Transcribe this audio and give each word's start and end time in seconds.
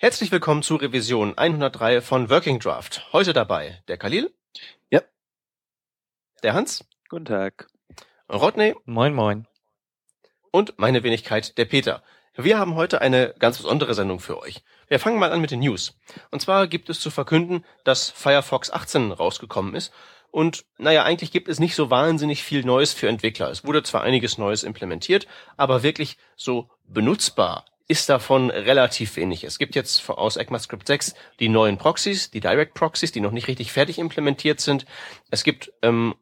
Herzlich 0.00 0.30
willkommen 0.30 0.62
zu 0.62 0.76
Revision 0.76 1.36
103 1.36 2.00
von 2.02 2.30
Working 2.30 2.60
Draft. 2.60 3.04
Heute 3.12 3.32
dabei 3.32 3.82
der 3.88 3.98
Khalil. 3.98 4.32
Ja. 4.90 5.02
Der 6.44 6.54
Hans. 6.54 6.84
Guten 7.08 7.24
Tag. 7.24 7.66
Rodney. 8.32 8.76
Moin, 8.84 9.12
moin. 9.12 9.48
Und 10.52 10.78
meine 10.78 11.02
Wenigkeit, 11.02 11.58
der 11.58 11.64
Peter. 11.64 12.04
Wir 12.36 12.60
haben 12.60 12.76
heute 12.76 13.00
eine 13.00 13.34
ganz 13.40 13.56
besondere 13.56 13.92
Sendung 13.94 14.20
für 14.20 14.38
euch. 14.38 14.62
Wir 14.86 15.00
fangen 15.00 15.18
mal 15.18 15.32
an 15.32 15.40
mit 15.40 15.50
den 15.50 15.58
News. 15.58 15.98
Und 16.30 16.42
zwar 16.42 16.68
gibt 16.68 16.88
es 16.90 17.00
zu 17.00 17.10
verkünden, 17.10 17.64
dass 17.82 18.08
Firefox 18.08 18.70
18 18.70 19.10
rausgekommen 19.10 19.74
ist. 19.74 19.92
Und 20.30 20.64
naja, 20.76 21.02
eigentlich 21.02 21.32
gibt 21.32 21.48
es 21.48 21.58
nicht 21.58 21.74
so 21.74 21.90
wahnsinnig 21.90 22.44
viel 22.44 22.62
Neues 22.62 22.92
für 22.92 23.08
Entwickler. 23.08 23.50
Es 23.50 23.64
wurde 23.64 23.82
zwar 23.82 24.04
einiges 24.04 24.38
Neues 24.38 24.62
implementiert, 24.62 25.26
aber 25.56 25.82
wirklich 25.82 26.18
so 26.36 26.70
benutzbar 26.84 27.64
ist 27.88 28.08
davon 28.10 28.50
relativ 28.50 29.16
wenig. 29.16 29.44
Es 29.44 29.58
gibt 29.58 29.74
jetzt 29.74 30.08
aus 30.10 30.36
ECMAScript 30.36 30.86
6 30.86 31.14
die 31.40 31.48
neuen 31.48 31.78
Proxys, 31.78 32.30
die 32.30 32.40
Direct 32.40 32.74
Proxys, 32.74 33.12
die 33.12 33.20
noch 33.20 33.32
nicht 33.32 33.48
richtig 33.48 33.72
fertig 33.72 33.98
implementiert 33.98 34.60
sind. 34.60 34.84
Es 35.30 35.42
gibt 35.42 35.72
ähm, 35.82 36.14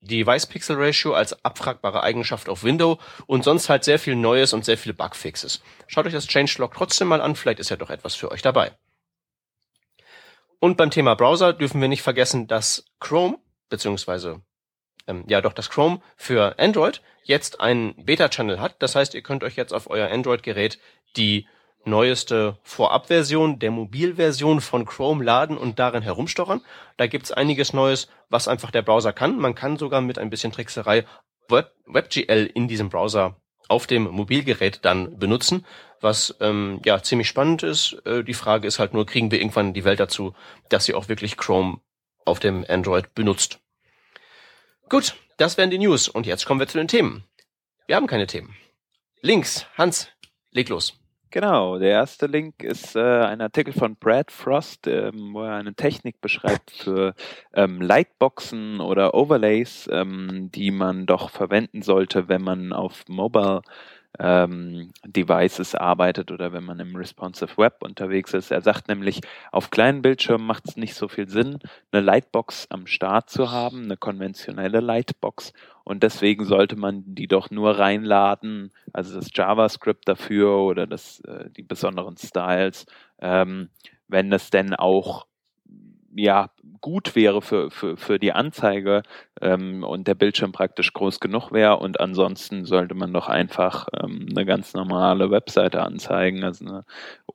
die 0.00 0.18
Device 0.20 0.46
Pixel 0.46 0.76
Ratio 0.78 1.12
als 1.14 1.44
abfragbare 1.44 2.04
Eigenschaft 2.04 2.48
auf 2.48 2.62
Window 2.62 2.98
und 3.26 3.42
sonst 3.42 3.68
halt 3.68 3.82
sehr 3.82 3.98
viel 3.98 4.14
Neues 4.14 4.52
und 4.52 4.64
sehr 4.64 4.78
viele 4.78 4.94
Bugfixes. 4.94 5.60
Schaut 5.88 6.06
euch 6.06 6.12
das 6.12 6.28
Changelog 6.28 6.72
trotzdem 6.72 7.08
mal 7.08 7.20
an, 7.20 7.34
vielleicht 7.34 7.58
ist 7.58 7.70
ja 7.70 7.76
doch 7.76 7.90
etwas 7.90 8.14
für 8.14 8.30
euch 8.30 8.42
dabei. 8.42 8.72
Und 10.60 10.76
beim 10.76 10.90
Thema 10.90 11.14
Browser 11.14 11.52
dürfen 11.52 11.80
wir 11.80 11.88
nicht 11.88 12.02
vergessen, 12.02 12.46
dass 12.46 12.84
Chrome, 13.00 13.38
beziehungsweise 13.68 14.42
ähm, 15.08 15.24
ja 15.26 15.40
doch 15.40 15.52
das 15.52 15.70
Chrome 15.70 16.00
für 16.16 16.58
Android 16.58 17.02
jetzt 17.24 17.60
einen 17.60 17.94
Beta-Channel 18.04 18.60
hat. 18.60 18.76
Das 18.78 18.94
heißt, 18.94 19.14
ihr 19.14 19.22
könnt 19.22 19.42
euch 19.42 19.56
jetzt 19.56 19.72
auf 19.74 19.90
euer 19.90 20.10
Android-Gerät 20.10 20.78
die 21.16 21.46
neueste 21.84 22.58
Vorabversion 22.62 23.58
der 23.58 23.70
Mobilversion 23.70 24.60
von 24.60 24.84
Chrome 24.84 25.24
laden 25.24 25.56
und 25.56 25.78
darin 25.78 26.02
herumstochern. 26.02 26.62
Da 26.96 27.06
gibt's 27.06 27.32
einiges 27.32 27.72
Neues, 27.72 28.08
was 28.28 28.48
einfach 28.48 28.70
der 28.70 28.82
Browser 28.82 29.12
kann. 29.12 29.38
Man 29.38 29.54
kann 29.54 29.76
sogar 29.76 30.00
mit 30.00 30.18
ein 30.18 30.30
bisschen 30.30 30.52
Trickserei 30.52 31.04
Web 31.48 31.72
WebGL 31.86 32.50
in 32.54 32.68
diesem 32.68 32.90
Browser 32.90 33.36
auf 33.68 33.86
dem 33.86 34.04
Mobilgerät 34.04 34.80
dann 34.82 35.18
benutzen, 35.18 35.64
was 36.00 36.36
ähm, 36.40 36.80
ja 36.84 37.02
ziemlich 37.02 37.28
spannend 37.28 37.62
ist. 37.62 37.96
Äh, 38.04 38.22
die 38.22 38.34
Frage 38.34 38.66
ist 38.66 38.78
halt 38.78 38.94
nur, 38.94 39.06
kriegen 39.06 39.30
wir 39.30 39.40
irgendwann 39.40 39.74
die 39.74 39.84
Welt 39.84 40.00
dazu, 40.00 40.34
dass 40.68 40.84
sie 40.84 40.94
auch 40.94 41.08
wirklich 41.08 41.36
Chrome 41.36 41.80
auf 42.24 42.38
dem 42.38 42.64
Android 42.68 43.14
benutzt. 43.14 43.60
Gut, 44.88 45.16
das 45.36 45.58
wären 45.58 45.68
die 45.68 45.78
News 45.78 46.08
und 46.08 46.24
jetzt 46.24 46.46
kommen 46.46 46.60
wir 46.60 46.66
zu 46.66 46.78
den 46.78 46.88
Themen. 46.88 47.24
Wir 47.86 47.96
haben 47.96 48.06
keine 48.06 48.26
Themen. 48.26 48.56
Links, 49.20 49.66
Hans, 49.76 50.08
leg 50.50 50.70
los. 50.70 50.98
Genau, 51.30 51.78
der 51.78 51.90
erste 51.90 52.24
Link 52.24 52.62
ist 52.62 52.96
äh, 52.96 53.00
ein 53.00 53.42
Artikel 53.42 53.74
von 53.74 53.96
Brad 53.96 54.30
Frost, 54.30 54.86
ähm, 54.86 55.34
wo 55.34 55.42
er 55.42 55.56
eine 55.56 55.74
Technik 55.74 56.22
beschreibt 56.22 56.70
für 56.70 57.14
ähm, 57.52 57.82
Lightboxen 57.82 58.80
oder 58.80 59.12
Overlays, 59.12 59.90
ähm, 59.92 60.50
die 60.54 60.70
man 60.70 61.04
doch 61.04 61.28
verwenden 61.28 61.82
sollte, 61.82 62.28
wenn 62.28 62.40
man 62.40 62.72
auf 62.72 63.04
Mobile 63.08 63.60
ähm, 64.18 64.90
Devices 65.04 65.74
arbeitet 65.74 66.32
oder 66.32 66.52
wenn 66.52 66.64
man 66.64 66.80
im 66.80 66.96
Responsive 66.96 67.56
Web 67.56 67.82
unterwegs 67.82 68.34
ist. 68.34 68.50
Er 68.50 68.62
sagt 68.62 68.88
nämlich, 68.88 69.20
auf 69.52 69.70
kleinen 69.70 70.02
Bildschirmen 70.02 70.46
macht 70.46 70.68
es 70.68 70.76
nicht 70.76 70.94
so 70.94 71.08
viel 71.08 71.28
Sinn, 71.28 71.58
eine 71.92 72.02
Lightbox 72.02 72.66
am 72.70 72.86
Start 72.86 73.30
zu 73.30 73.50
haben, 73.50 73.84
eine 73.84 73.96
konventionelle 73.96 74.80
Lightbox. 74.80 75.52
Und 75.84 76.02
deswegen 76.02 76.44
sollte 76.44 76.76
man 76.76 77.02
die 77.06 77.28
doch 77.28 77.50
nur 77.50 77.78
reinladen, 77.78 78.72
also 78.92 79.18
das 79.18 79.30
JavaScript 79.32 80.08
dafür 80.08 80.58
oder 80.58 80.86
das, 80.86 81.20
äh, 81.20 81.50
die 81.50 81.62
besonderen 81.62 82.16
Styles, 82.16 82.86
ähm, 83.20 83.70
wenn 84.08 84.32
es 84.32 84.50
denn 84.50 84.74
auch 84.74 85.27
ja 86.18 86.50
gut 86.80 87.16
wäre 87.16 87.42
für, 87.42 87.70
für, 87.70 87.96
für 87.96 88.18
die 88.18 88.32
Anzeige 88.32 89.02
ähm, 89.40 89.82
und 89.84 90.06
der 90.06 90.14
Bildschirm 90.14 90.52
praktisch 90.52 90.92
groß 90.92 91.20
genug 91.20 91.52
wäre 91.52 91.78
und 91.78 92.00
ansonsten 92.00 92.64
sollte 92.64 92.94
man 92.94 93.12
doch 93.12 93.28
einfach 93.28 93.88
ähm, 94.02 94.26
eine 94.30 94.44
ganz 94.44 94.74
normale 94.74 95.30
Webseite 95.30 95.82
anzeigen, 95.82 96.44
also 96.44 96.64
eine, 96.64 96.84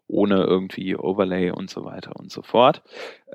ohne 0.07 0.44
irgendwie 0.44 0.96
Overlay 0.96 1.52
und 1.52 1.69
so 1.69 1.85
weiter 1.85 2.16
und 2.16 2.31
so 2.31 2.41
fort. 2.41 2.81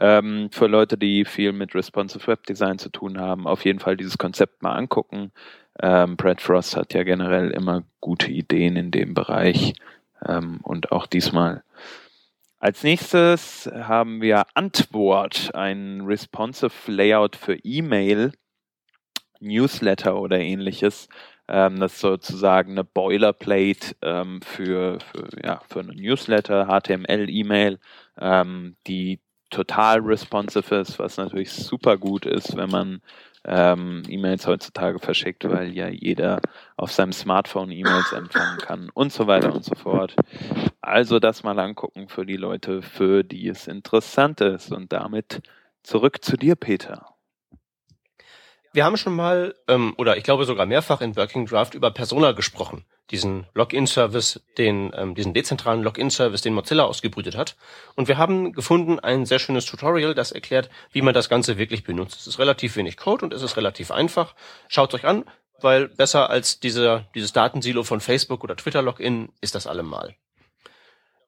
Ähm, 0.01 0.49
für 0.53 0.67
Leute, 0.67 0.97
die 0.97 1.25
viel 1.25 1.53
mit 1.53 1.75
Responsive 1.75 2.27
Web 2.27 2.47
Design 2.47 2.79
zu 2.79 2.91
tun 2.91 3.19
haben, 3.19 3.47
auf 3.47 3.65
jeden 3.65 3.81
Fall 3.81 3.97
dieses 3.97 4.19
Konzept 4.19 4.63
mal 4.63 4.75
angucken. 4.75 5.33
Ähm, 5.81 6.17
Brad 6.17 6.41
Frost 6.41 6.77
hat 6.77 6.95
ja 6.95 7.03
generell 7.05 7.51
immer 7.51 7.85
gute 8.01 8.31
Ideen 8.31 8.77
in 8.77 8.91
dem 8.91 9.15
Bereich 9.15 9.75
ähm, 10.27 10.61
und 10.63 10.93
auch 10.93 11.07
diesmal 11.07 11.63
als 12.59 12.83
nächstes 12.83 13.71
haben 13.73 14.21
wir 14.21 14.45
Antwort, 14.55 15.55
ein 15.55 16.01
responsive 16.03 16.73
Layout 16.91 17.37
für 17.37 17.55
E-Mail, 17.55 18.33
Newsletter 19.41 20.21
oder 20.21 20.41
ähnliches. 20.41 21.09
Ähm, 21.47 21.79
das 21.79 21.95
ist 21.95 22.01
sozusagen 22.01 22.73
eine 22.73 22.85
Boilerplate 22.85 23.97
ähm, 24.03 24.43
für, 24.43 24.99
für, 25.01 25.29
ja, 25.43 25.61
für 25.69 25.81
eine 25.81 25.95
Newsletter, 25.95 26.67
HTML, 26.67 27.31
E-Mail, 27.31 27.79
ähm, 28.21 28.77
die 28.87 29.21
total 29.51 30.01
responsive 30.01 30.75
ist, 30.75 30.99
was 30.99 31.17
natürlich 31.17 31.51
super 31.53 31.97
gut 31.97 32.27
ist, 32.27 32.57
wenn 32.57 32.71
man 32.71 33.01
ähm, 33.45 34.03
E-Mails 34.09 34.47
heutzutage 34.47 34.99
verschickt, 34.99 35.49
weil 35.49 35.73
ja 35.73 35.89
jeder 35.89 36.41
auf 36.77 36.93
seinem 36.93 37.13
Smartphone 37.13 37.71
E-Mails 37.71 38.13
empfangen 38.13 38.59
kann 38.59 38.91
und 38.93 39.13
so 39.13 39.27
weiter 39.27 39.55
und 39.55 39.65
so 39.65 39.75
fort. 39.75 40.15
Also 40.89 41.19
das 41.19 41.43
mal 41.43 41.59
angucken 41.59 42.09
für 42.09 42.25
die 42.25 42.37
Leute, 42.37 42.83
für 42.83 43.23
die 43.23 43.49
es 43.49 43.69
interessant 43.69 44.41
ist. 44.41 44.73
Und 44.73 44.93
damit 44.93 45.43
zurück 45.83 46.25
zu 46.25 46.37
dir, 46.37 46.57
Peter. 46.57 47.15
Wir 48.73 48.85
haben 48.85 48.97
schon 48.97 49.15
mal, 49.15 49.55
ähm, 49.67 49.95
oder 49.99 50.17
ich 50.17 50.25
glaube 50.25 50.45
sogar 50.45 50.67
mehrfach 50.67 51.01
in 51.01 51.17
Working 51.17 51.47
Draft 51.47 51.75
über 51.75 51.91
Persona 51.91 52.33
gesprochen 52.33 52.85
diesen 53.11 53.47
Login-Service, 53.55 54.43
den, 54.59 54.93
ähm, 54.95 55.15
diesen 55.15 55.33
dezentralen 55.33 55.83
Login-Service, 55.83 56.43
den 56.43 56.55
Mozilla 56.55 56.85
ausgebrütet 56.85 57.37
hat. 57.37 57.57
Und 57.95 58.09
wir 58.09 58.19
haben 58.19 58.53
gefunden 58.53 59.01
ein 59.01 59.25
sehr 59.25 59.39
schönes 59.39 59.65
Tutorial, 59.65 60.15
das 60.15 60.33
erklärt, 60.33 60.69
wie 60.93 61.03
man 61.03 61.15
das 61.15 61.29
Ganze 61.29 61.59
wirklich 61.59 61.85
benutzt. 61.85 62.21
Es 62.21 62.27
ist 62.27 62.39
relativ 62.39 62.77
wenig 62.77 62.97
Code 62.97 63.25
und 63.25 63.33
es 63.33 63.43
ist 63.43 63.57
relativ 63.57 63.91
einfach. 63.91 64.35
Schaut 64.69 64.93
euch 64.95 65.07
an, 65.07 65.25
weil 65.61 65.89
besser 65.89 66.31
als 66.31 66.61
diese, 66.61 67.07
dieses 67.15 67.33
Datensilo 67.33 67.83
von 67.83 68.01
Facebook 68.01 68.45
oder 68.45 68.57
Twitter 68.57 68.83
Login 68.83 69.31
ist 69.41 69.55
das 69.55 69.67
allemal. 69.67 70.15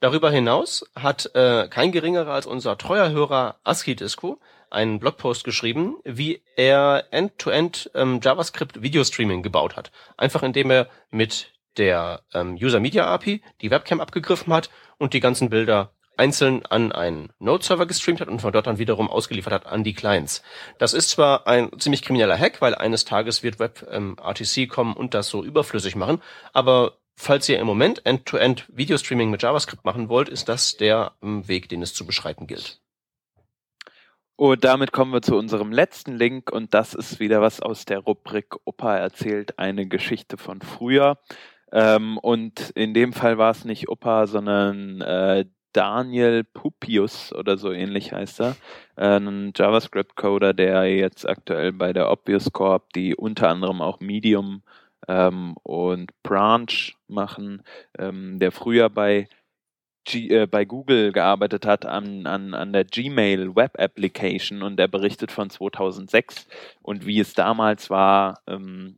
Darüber 0.00 0.30
hinaus 0.30 0.84
hat 0.94 1.34
äh, 1.34 1.68
kein 1.68 1.92
geringerer 1.92 2.32
als 2.32 2.46
unser 2.46 2.78
treuer 2.78 3.10
Hörer 3.10 3.56
ASCII 3.64 3.94
Disco 3.94 4.40
einen 4.70 4.98
Blogpost 4.98 5.44
geschrieben, 5.44 5.96
wie 6.04 6.42
er 6.56 7.04
End-to-End 7.10 7.90
-End, 7.92 8.00
ähm, 8.00 8.20
JavaScript 8.22 8.80
Video 8.80 9.04
Streaming 9.04 9.42
gebaut 9.42 9.76
hat. 9.76 9.90
Einfach 10.16 10.42
indem 10.42 10.70
er 10.70 10.88
mit 11.10 11.52
der 11.76 12.22
ähm, 12.32 12.54
User 12.54 12.80
Media 12.80 13.06
API 13.06 13.42
die 13.60 13.70
Webcam 13.70 14.00
abgegriffen 14.00 14.52
hat 14.52 14.70
und 14.96 15.12
die 15.12 15.20
ganzen 15.20 15.50
Bilder 15.50 15.92
einzeln 16.16 16.64
an 16.66 16.92
einen 16.92 17.30
Node-Server 17.38 17.86
gestreamt 17.86 18.20
hat 18.20 18.28
und 18.28 18.40
von 18.40 18.52
dort 18.52 18.66
dann 18.66 18.78
wiederum 18.78 19.10
ausgeliefert 19.10 19.52
hat 19.52 19.66
an 19.66 19.84
die 19.84 19.94
Clients. 19.94 20.42
Das 20.78 20.92
ist 20.92 21.10
zwar 21.10 21.46
ein 21.46 21.70
ziemlich 21.78 22.02
krimineller 22.02 22.38
Hack, 22.38 22.60
weil 22.60 22.74
eines 22.74 23.04
Tages 23.04 23.42
wird 23.42 23.58
WebRTC 23.58 24.56
ähm, 24.58 24.68
kommen 24.68 24.94
und 24.94 25.14
das 25.14 25.28
so 25.28 25.42
überflüssig 25.42 25.96
machen, 25.96 26.22
aber 26.52 26.99
falls 27.20 27.48
ihr 27.48 27.58
im 27.58 27.66
Moment 27.66 28.04
End-to-End 28.06 28.62
-End 28.62 28.76
Video-Streaming 28.76 29.30
mit 29.30 29.42
JavaScript 29.42 29.84
machen 29.84 30.08
wollt, 30.08 30.28
ist 30.28 30.48
das 30.48 30.76
der 30.76 31.12
ähm, 31.22 31.46
Weg, 31.46 31.68
den 31.68 31.82
es 31.82 31.94
zu 31.94 32.06
beschreiten 32.06 32.46
gilt. 32.46 32.80
Und 34.36 34.64
damit 34.64 34.90
kommen 34.90 35.12
wir 35.12 35.20
zu 35.20 35.36
unserem 35.36 35.70
letzten 35.70 36.16
Link 36.16 36.50
und 36.50 36.72
das 36.72 36.94
ist 36.94 37.20
wieder 37.20 37.42
was 37.42 37.60
aus 37.60 37.84
der 37.84 37.98
Rubrik 37.98 38.56
Opa 38.64 38.96
erzählt 38.96 39.58
eine 39.58 39.86
Geschichte 39.86 40.38
von 40.38 40.62
früher. 40.62 41.18
Ähm, 41.72 42.16
und 42.16 42.70
in 42.70 42.94
dem 42.94 43.12
Fall 43.12 43.36
war 43.36 43.50
es 43.50 43.66
nicht 43.66 43.90
Opa, 43.90 44.26
sondern 44.26 45.02
äh, 45.02 45.44
Daniel 45.72 46.42
Pupius 46.44 47.34
oder 47.34 47.58
so 47.58 47.70
ähnlich 47.70 48.12
heißt 48.12 48.40
er, 48.40 48.56
äh, 48.96 49.18
ein 49.18 49.52
JavaScript-Coder, 49.54 50.54
der 50.54 50.86
jetzt 50.86 51.28
aktuell 51.28 51.72
bei 51.72 51.92
der 51.92 52.10
Obvious 52.10 52.50
Corp, 52.50 52.94
die 52.94 53.14
unter 53.14 53.50
anderem 53.50 53.82
auch 53.82 54.00
Medium 54.00 54.62
ähm, 55.08 55.54
und 55.62 56.10
Branch 56.22 56.92
machen, 57.08 57.62
ähm, 57.98 58.38
der 58.38 58.52
früher 58.52 58.88
bei 58.88 59.28
G 60.04 60.28
äh, 60.28 60.46
bei 60.46 60.64
Google 60.64 61.12
gearbeitet 61.12 61.66
hat 61.66 61.84
an, 61.84 62.26
an, 62.26 62.54
an 62.54 62.72
der 62.72 62.84
Gmail 62.84 63.54
Web 63.54 63.78
Application 63.78 64.62
und 64.62 64.76
der 64.76 64.88
berichtet 64.88 65.30
von 65.30 65.50
2006 65.50 66.46
und 66.82 67.06
wie 67.06 67.20
es 67.20 67.34
damals 67.34 67.90
war, 67.90 68.40
ähm, 68.46 68.96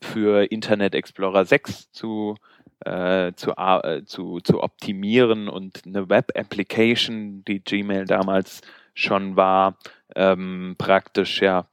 für 0.00 0.50
Internet 0.50 0.94
Explorer 0.94 1.44
6 1.44 1.92
zu, 1.92 2.36
äh, 2.80 3.32
zu, 3.34 3.52
äh, 3.52 4.04
zu, 4.04 4.40
zu 4.40 4.62
optimieren 4.62 5.48
und 5.48 5.82
eine 5.86 6.08
Web-Application, 6.08 7.44
die 7.44 7.60
Gmail 7.62 8.04
damals 8.04 8.62
schon 8.94 9.36
war, 9.36 9.76
ähm, 10.14 10.76
praktisch 10.78 11.42
ja 11.42 11.66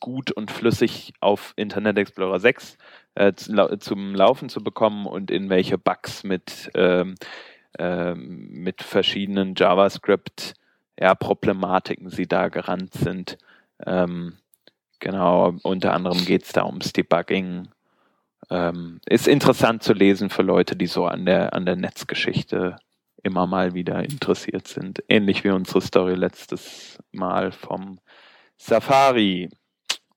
gut 0.00 0.30
und 0.30 0.50
flüssig 0.50 1.12
auf 1.20 1.52
Internet 1.56 1.98
Explorer 1.98 2.40
6 2.40 2.78
äh, 3.14 3.32
zum 3.34 4.14
Laufen 4.14 4.48
zu 4.48 4.62
bekommen 4.62 5.06
und 5.06 5.30
in 5.30 5.50
welche 5.50 5.78
Bugs 5.78 6.24
mit 6.24 6.70
ähm, 6.74 7.14
ähm, 7.78 8.48
mit 8.50 8.82
verschiedenen 8.82 9.54
JavaScript 9.56 10.54
ja, 10.98 11.14
Problematiken 11.14 12.10
sie 12.10 12.26
da 12.26 12.48
gerannt 12.48 12.94
sind. 12.94 13.38
Ähm, 13.86 14.38
genau, 14.98 15.54
unter 15.62 15.94
anderem 15.94 16.24
geht 16.24 16.42
es 16.44 16.52
da 16.52 16.66
ums 16.66 16.92
Debugging. 16.92 17.68
Ähm, 18.50 19.00
ist 19.06 19.28
interessant 19.28 19.82
zu 19.82 19.92
lesen 19.92 20.30
für 20.30 20.42
Leute, 20.42 20.74
die 20.74 20.88
so 20.88 21.06
an 21.06 21.24
der, 21.24 21.54
an 21.54 21.64
der 21.64 21.76
Netzgeschichte 21.76 22.76
immer 23.22 23.46
mal 23.46 23.72
wieder 23.72 24.02
interessiert 24.02 24.66
sind. 24.66 25.02
Ähnlich 25.08 25.44
wie 25.44 25.50
unsere 25.50 25.80
Story 25.80 26.14
letztes 26.14 26.98
Mal 27.12 27.52
vom 27.52 28.00
Safari 28.60 29.48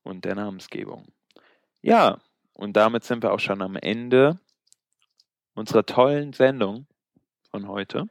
und 0.02 0.26
der 0.26 0.34
Namensgebung. 0.34 1.06
Ja, 1.80 2.20
und 2.52 2.76
damit 2.76 3.02
sind 3.04 3.22
wir 3.22 3.32
auch 3.32 3.40
schon 3.40 3.62
am 3.62 3.74
Ende 3.74 4.38
unserer 5.54 5.86
tollen 5.86 6.34
Sendung 6.34 6.86
von 7.50 7.68
heute. 7.68 8.06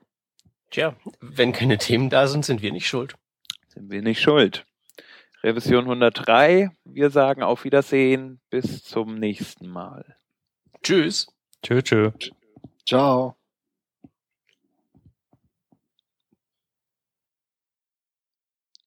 Tja, 0.71 0.95
wenn 1.21 1.53
keine 1.53 1.77
Themen 1.77 2.09
da 2.09 2.25
sind, 2.25 2.45
sind 2.45 2.63
wir 2.63 2.71
nicht 2.71 2.87
schuld. 2.87 3.13
Sind 3.67 3.91
wir 3.91 4.01
nicht 4.01 4.21
schuld. 4.21 4.65
Revision 5.43 5.83
103. 5.83 6.71
Wir 6.83 7.09
sagen 7.11 7.43
auf 7.43 7.63
Wiedersehen. 7.63 8.41
Bis 8.49 8.83
zum 8.83 9.15
nächsten 9.15 9.67
Mal. 9.67 10.17
Tschüss. 10.81 11.27
Tschö, 11.61 11.83
tschö. 11.83 12.11
Ciao. 12.87 13.37